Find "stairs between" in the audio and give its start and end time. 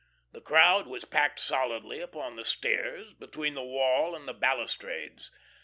2.43-3.53